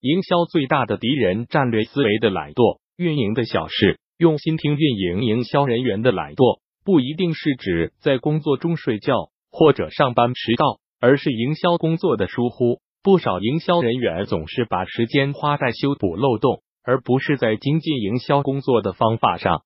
[0.00, 3.98] 营销最大的敌人：战略思维的懒惰，运营的小事。
[4.16, 12.80] 用心听运营营销人员的懒惰，不一定是指在工作中睡觉或者上班迟到，而是营销工作的疏忽。
[13.02, 19.62] 不少营销人员总是把时间花在修补漏洞，而不是在精进营销工作的方法上。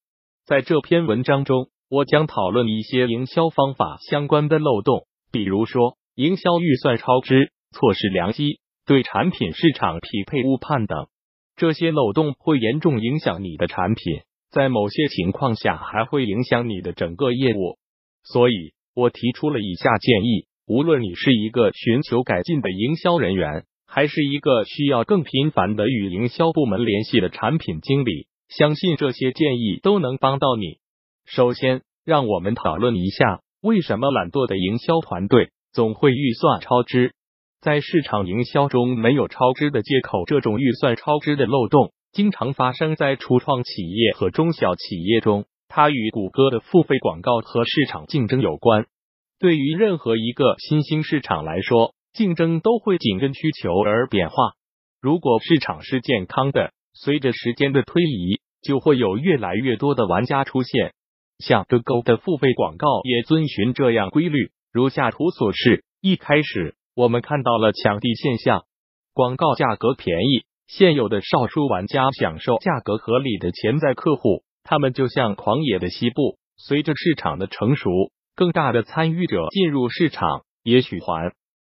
[0.47, 11.07] 在这篇文章中，我将讨论一些营销方法相关的漏洞，比如说营销预算超支、错失良机、对产品市场匹配误判等。
[11.57, 14.23] 这些漏洞会严重影响你的产品。
[14.51, 17.79] 在某些情况下，还会影响你的整个业务，
[18.23, 30.79] 所以我提出了以下建议：无论你是一个寻求改进的营销人员，还是一个需要更频繁的与营销部门联系的产品经理，相信这些建议都能帮到你。
[31.25, 37.15] 首先，让我们讨论一下为什么懒惰的营销团队总会预算超支。
[37.63, 41.93] 在市场营销中，没有超支的借口，这种预算超支的漏洞。
[42.11, 48.87] 经常发生在初创企业和中小企业中，它与谷歌的付费广告和市场竞争有关。
[49.39, 54.35] 对于任何一个新兴市场来说，竞争都会紧跟需求而变化。
[55.01, 60.95] 如果市场是健康的，随着时间的推移，就会有越来越多的玩家出现。
[61.39, 64.51] 像 Google 的付费广告也遵循这样规律。
[64.73, 68.65] 如下图所示，一开始我们看到了抢地现象，
[69.15, 70.45] 广告价格便宜。
[70.67, 76.39] 现有的少数玩家享受价格合理的潜在客户，他们就像狂野的西部。
[76.57, 77.91] 随着市场的成熟，
[78.37, 81.33] 更大的参与者进入市场，也许还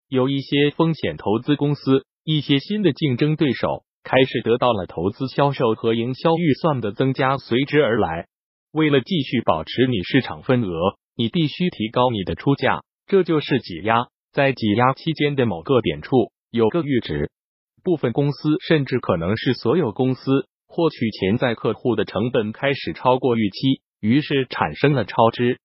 [0.08, 8.26] 有一些风险投资公司，一些新的竞争对手开始得到了投资、销售和营销预算的增加随之而来。
[8.72, 10.68] 为了继续保持你市场份额，
[11.16, 14.08] 你必须提高你的出价，这就是挤压。
[14.34, 17.30] 在挤压期间的某个点处，有个阈值。
[17.84, 25.60] 部分公司甚至可能是所有公司获取潜在客户的成本开始超过预期，于是产生了超支。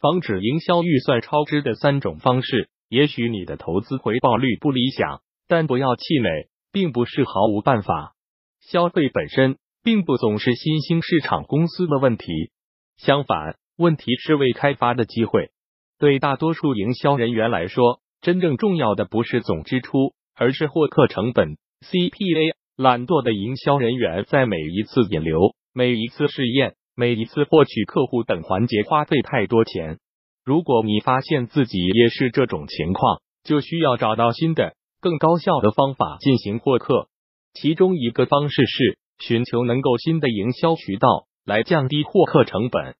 [0.00, 8.14] 防止营销预算超支的三种方式，也许你的投资回报率不理想，但不要气馁，并不是毫无办法。
[8.60, 12.52] 消费本身并不总是新兴市场公司的问题，
[12.98, 15.50] 相反，问题是未开发的机会。
[15.98, 21.56] 对大多数营销人员来说，真正重要的不是总支出，而是获客成本。
[21.80, 29.98] CPA，懒惰的营销人员在每一次引流、每一次试验、每一次获取客户等环节花费太多钱。
[30.44, 37.08] 如果你发现自己也是这种情况，就需要找到新的、更高效的方法进行获客。
[37.54, 42.94] 其中一个方式是寻求能够新的营销渠道来降低获客成本。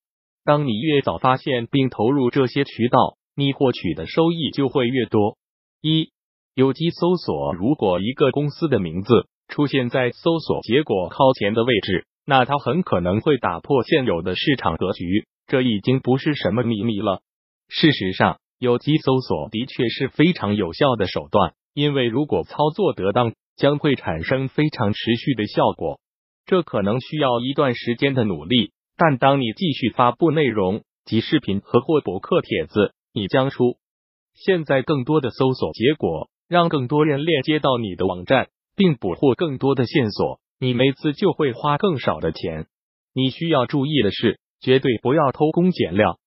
[0.44, 5.36] 当你越早发现并投入这些渠道，你获取的收益就会越多。
[5.80, 6.10] 一
[6.54, 15.26] 有机搜索，如果一个公司的名字出现在搜索结果靠前的位置，那它很可能会打破现有的市场格局。
[15.46, 17.20] 这已经不是什么秘密了。
[17.68, 26.00] 事实上，有机搜索的确是非常有效的手段，因为如果操作得当，将会产生非常持续的效果。
[26.46, 33.76] 这可能需要一段时间的努力，但当你继续发布内容及视频和或博客帖子，你将出
[34.34, 36.28] 现在更多的搜索结果。
[36.48, 42.66] 让更多人链接到你的网站，并捕获更多的线索，你每次就会花更少的钱。
[43.14, 46.18] 你需要注意的是，绝对不要偷工减料。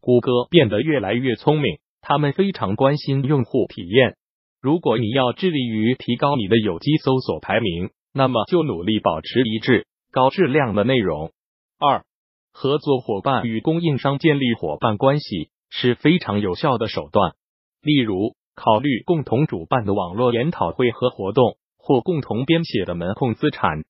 [0.00, 4.14] 谷歌变得越来越聪明，他们非常关心用户体验。
[4.60, 11.32] 如果你要致力于提高你的有机搜索排名，那么就努力保持一致、高质量的内容。
[11.80, 12.04] 二、
[12.52, 17.32] 合作伙伴与供应商建立伙伴关系是非常有效的手段，
[17.80, 18.36] 例如。
[18.54, 23.82] 考虑共同主办的网络研讨会和活动，或共同编写的门控资产。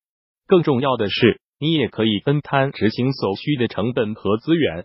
[0.46, 4.84] 更重要的是，你也可以分摊执行所需的成本和资源。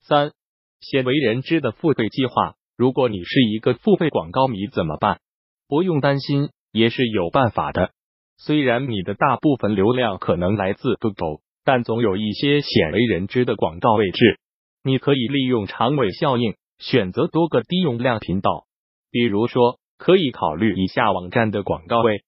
[0.00, 0.32] 三、
[0.80, 2.54] 鲜为人知的付费计划。
[2.74, 5.20] 如果你是一个付费广告迷，怎么办？
[5.68, 7.90] 不用担心，也是有办法的。
[8.38, 14.40] 虽然你的大部分流量可能来自 Google，但总有一些鲜为人知的广告位置。
[14.82, 18.66] 你可以利用长尾效应，选择多个低用量频道。
[19.10, 22.22] 比如说，可以考虑以下网站的广告位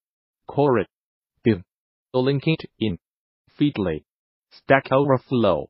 [0.47, 0.87] ：Quora、
[1.43, 1.63] Bing、
[2.13, 2.99] LinkedIn、
[3.57, 4.05] Feedly、
[4.53, 5.69] Stack Overflow、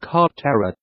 [0.00, 0.76] Copterra、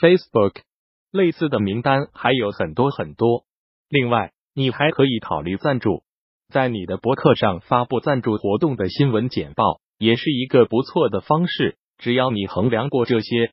[0.00, 0.62] Facebook。
[1.10, 3.44] 类似的名单还有很多很多。
[3.90, 6.04] 另外，你还可以考虑赞助，
[6.48, 11.76] 在你的博客上发布赞助活动的新闻简报，也是一个不错的方式。
[11.98, 13.52] 只要你衡量过这些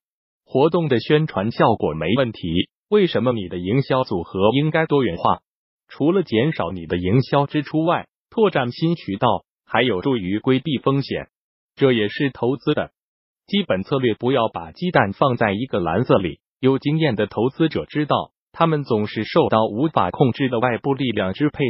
[0.51, 5.41] 活动的宣传效果没问题，为什么你的营销组合应该多元化？
[5.87, 9.27] 除了减少你的营销支出外，拓展新渠道
[9.63, 11.27] 还有助于规避风险。
[11.75, 12.89] 这也是投资的
[13.45, 14.15] 基本策略。
[14.15, 16.39] 不要把鸡蛋放在一个篮子里。
[16.59, 21.63] 有经验的投资者知道，他们总是受到无法控制的外部力量支配。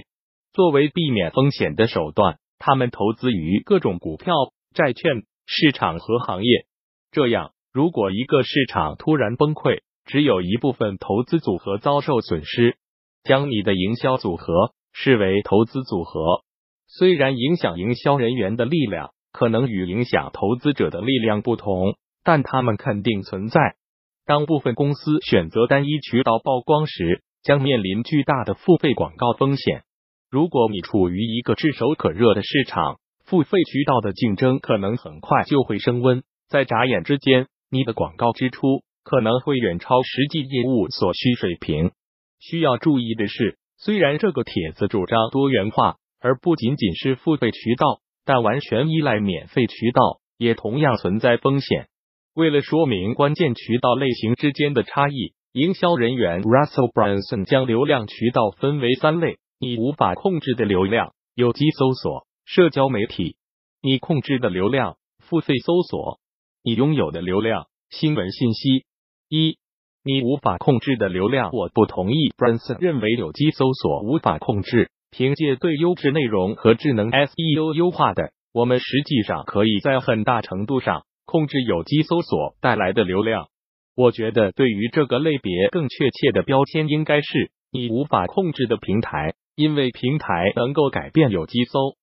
[0.53, 4.33] 作为避免风险的手段，他们投资于各种股票、
[4.73, 6.65] 债券市场和行业。
[7.11, 12.75] 这样，如果一个市场突然崩溃，只有一部分投资组合遭受损失。
[13.23, 16.43] 将你的营销组合视为投资组合，
[16.89, 23.77] 虽然影响营销人员的力量可能与影响投资者的力量不同，但他们肯定存在。
[24.25, 29.83] 当部分公司选择单一渠道曝光时，将面临巨大的付费广告风险。
[30.29, 41.91] 如果你处于一个炙手可热的市场，付费渠道的竞争可能很快就会升温，在眨眼之间，你的广告支出可能会远超实际业务所需水平。
[42.39, 51.87] 需要注意的是，虽然这个帖子主张多元化，而不仅仅是付费渠道，但完全依赖免费渠道也同样存在风险。
[52.33, 63.35] 为了说明关键渠道类型之间的差异，营销人员 Russell Brunson 将流量渠道分为三类：你无法控制的流量，有机搜索、社交媒体；
[63.81, 66.19] 你控制的流量，付费搜索；
[66.61, 68.83] 你拥有的流量，新闻信息。
[69.29, 69.57] 一
[70.03, 72.33] 你无法控制的流量，我不同意。
[72.37, 83.47] Branson 认为有机搜索无法控制，凭借对优质内容和智能 SEO 优化的，我们实际上可以在很大程度上控制有机搜索带来的流量。
[83.95, 91.95] 我觉得对于这个类别更确切的标签应该是你无法控制的平台，因为平台能够改变有机搜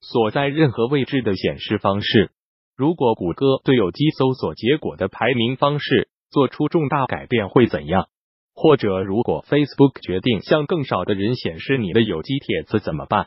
[0.00, 2.32] 索在任何位置的显示方式。
[2.80, 8.08] 如果谷歌对有机搜索结果的排名方式，做出重大改变会怎样？
[8.54, 13.26] 或者，如果 Facebook 决定向更少的人显示你的有机帖子怎么办？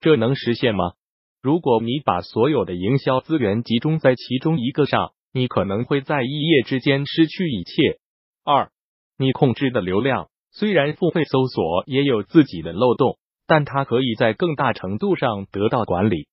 [0.00, 0.92] 这能实现吗？
[1.42, 7.98] 如果你把所有的营销资源集中在其中一个上，你可能会在一夜之间失去一切。
[8.42, 8.70] 二，
[9.18, 16.26] 你控制的流量虽然付费搜索也有自己的漏洞，但它可以在更大程度上得到管理。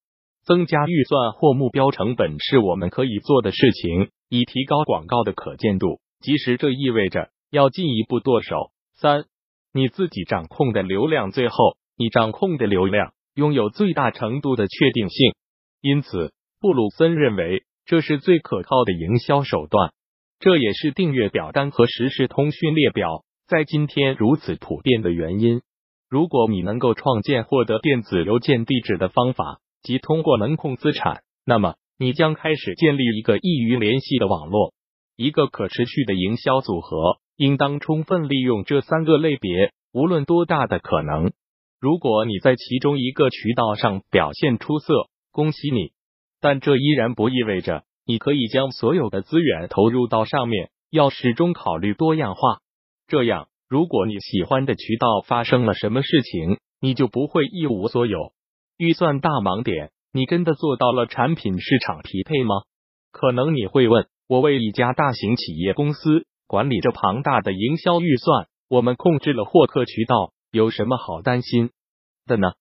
[0.45, 5.99] 增加预算或目标成本是我们可以做的事情，以提高广告的可见度。
[6.19, 8.71] 即使这意味着要进一步剁手。
[8.95, 9.25] 三，
[9.73, 11.55] 你自己掌控的流量，最后
[11.97, 15.33] 你掌控的流量拥有最大程度的确定性。
[15.81, 19.91] 因此，布鲁森认为这是最可靠的营销手段。
[20.39, 25.61] 这也是订阅表单和实时通讯列表在今天如此普遍的原因。
[26.09, 34.73] 如果你能够创建获得电子邮件地址的方法，即通过门控资产，那么你将开始建立一个易于联系的网络。
[35.15, 41.31] 一个可持续的营销组合应当充分利用这三个类别，无论多大的可能。
[41.79, 45.91] 如果你在其中一个渠道上表现出色，恭喜你！
[46.39, 50.69] 但这依然不意味着你可以将所有的资源投入到上面。
[50.91, 52.59] 要始终考虑多样化，
[53.07, 58.33] 这样，如果你喜欢的渠道发生了什么事情，你就不会一无所有。
[58.81, 62.55] 预算大盲点，你真的做到了产品市场匹配吗？
[63.11, 64.07] 可能你会问。
[64.27, 71.69] 我为一家大型企业公司管理着庞大的营销预算，我们控制了获客渠道，有什么好担心
[72.25, 72.53] 的呢？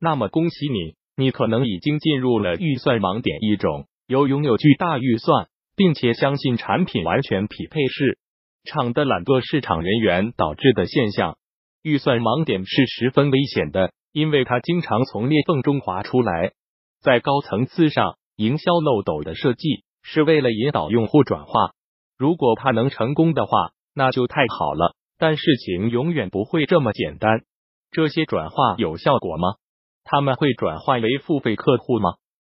[0.00, 8.18] 那么恭喜你，你可能已经进入了预算盲点一种，由拥有巨大预算并且相信产品完全匹配市
[8.64, 11.38] 场的懒惰市场人员导致的现象。
[11.84, 16.52] 预算盲点是十分危险的，因为它经常从裂缝中滑出来。
[17.00, 19.84] 在高层次上，营销漏斗的设计。
[20.10, 21.72] 是为了引导用户转化，
[22.16, 24.94] 如果它能成功的话，那就太好了。
[25.18, 27.42] 但事情永远不会这么简单。
[27.90, 29.56] 这些转化有效果吗？
[30.04, 32.14] 他们会转化为付费客户吗？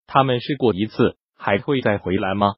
[0.07, 2.54] 他们试过一次，还会再回来吗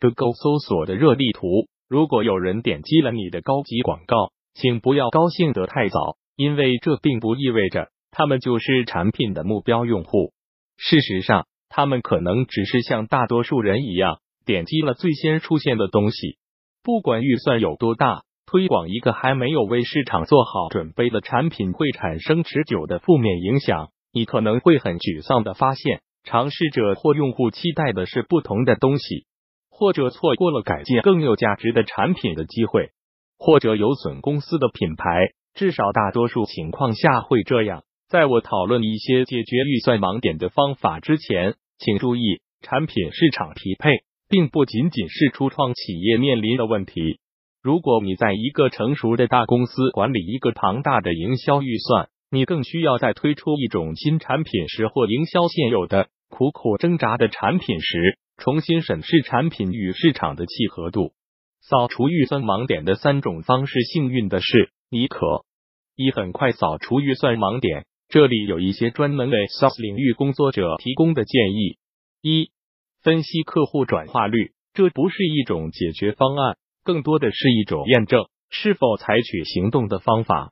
[0.00, 10.32] ？Google 搜索的热力图，如果有人点击了你的高级广告，请不要高兴得太早，因为这并不意味着他们就是产品的目标用户。
[10.76, 14.20] 事实上，他们可能只是像大多数人一样。
[14.46, 16.38] 点击了最先出现的东西，
[16.82, 23.90] 不管预算有多大，推广一个还没有为市场做好准备的产品会产生持久的负面影响。
[24.12, 29.26] 你可能会很沮丧的发现，尝试者或用户期待的是不同的东西，
[29.70, 32.90] 或者错过了改进更有价值的产品的机会，
[33.38, 35.32] 或者有损公司的品牌。
[35.54, 37.84] 至少大多数情况下会这样。
[38.10, 43.90] 在我讨论一些解决预算盲点的方法之前，请注意产品市场匹配。
[44.30, 47.18] 并不仅仅是初创企业面临的问题。
[47.60, 61.10] 如果你在一个成熟的大公司管理一个庞大的营销预算，你更需要在推出一种新产品时或营销现有的苦苦挣扎的产品时，重新审视产品与市场的契合度。
[61.60, 65.44] 扫除预算盲点的三种方式，幸运的是，你可
[65.96, 67.84] 以很快扫除预算盲点。
[68.10, 71.78] 这里有一些专门为 SaaS 领域工作者提供的建议：
[72.20, 72.50] 一、
[73.02, 80.50] 分析客户转化率，这不是一种解决方案，更多的是一种验证是否采取行动的方法。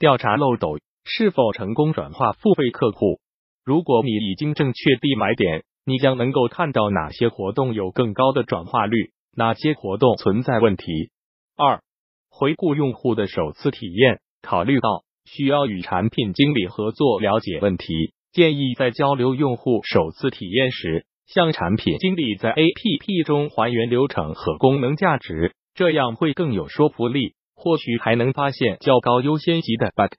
[0.00, 3.20] 调查漏斗是否成功转化付费客户。
[3.64, 11.12] 如果你已经正确地买点，你将能够看到哪些活动有更高的转化率，哪些活动存在问题。
[11.56, 11.84] 二、
[12.28, 15.05] 回顾用户的首次体验，考虑到。
[15.26, 17.86] 需要与产品经理合作了解问题，
[18.32, 27.34] 建议在交流用户首次体验时，向产品经理在 APP 中还原流程和功能价值，这样会更有说服力。
[27.58, 30.12] 或许还能发现较高优先级的 bug。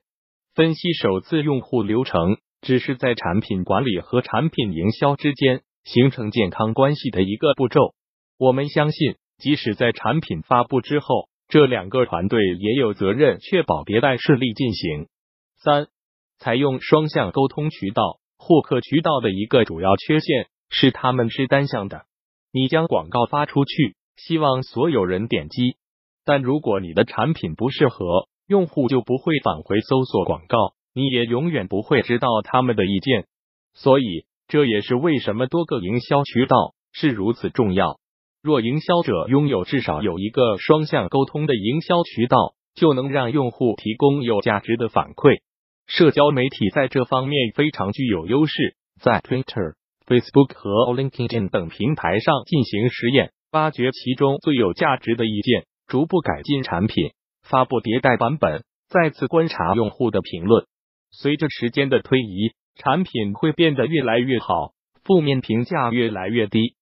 [0.54, 7.94] 分析首次用户流程，只是在产品管理和产品营销之间形成健康关系的一个步骤。
[8.38, 11.28] 我们相信，即使在产品发布之后。
[11.48, 15.08] 这两个团队也有责任确保迭代顺利进行。
[15.56, 15.88] 三、
[16.38, 22.04] 采用双向沟通渠道，获客渠道的一个主要缺陷是他们是单向的。
[22.52, 25.76] 你将广告发出去，希望所有人点击，
[26.24, 33.26] 但如果你的产品不适合，用户就不会返回搜索广告，你也永远不会知道他们的意见。
[33.74, 37.98] 所以，这也是为什么多个营销渠道是如此重要。
[38.42, 45.40] 若营销者拥有至少有一个双向沟通的营销渠道，就能让用户提供有价值的反馈。
[45.86, 49.74] 社交媒体在这方面非常具有优势，在 Twitter、
[50.06, 60.66] Facebook 和 LinkedIn 等平台上进行实验，挖掘其中最有价值的意见，逐步改进产品，发布迭代版本，再次观察用户的评论。
[61.10, 66.74] 随着时间的推移，产品会变得越来越好，负面评价越来越低。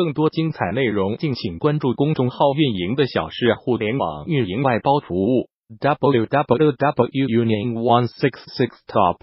[0.00, 9.18] 更多精彩内容，敬请关注公众号运营的小事互联网运营外包服务 www union one six six top。